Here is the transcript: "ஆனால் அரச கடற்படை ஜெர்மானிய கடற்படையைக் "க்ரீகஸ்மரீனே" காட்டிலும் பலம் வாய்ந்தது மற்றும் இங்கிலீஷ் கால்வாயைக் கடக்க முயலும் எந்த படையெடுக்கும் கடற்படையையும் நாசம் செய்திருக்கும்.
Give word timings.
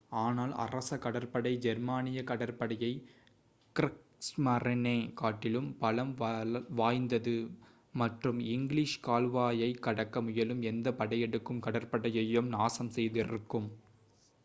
"ஆனால் 0.19 0.53
அரச 0.55 0.97
கடற்படை 0.97 1.57
ஜெர்மானிய 1.57 2.23
கடற்படையைக் 2.23 3.03
"க்ரீகஸ்மரீனே" 3.75 4.95
காட்டிலும் 5.13 5.77
பலம் 5.77 6.13
வாய்ந்தது 6.69 7.35
மற்றும் 7.93 8.39
இங்கிலீஷ் 8.49 8.99
கால்வாயைக் 9.01 9.81
கடக்க 9.81 10.21
முயலும் 10.21 10.61
எந்த 10.63 10.91
படையெடுக்கும் 10.93 11.61
கடற்படையையும் 11.61 12.49
நாசம் 12.49 12.89
செய்திருக்கும். 12.89 13.69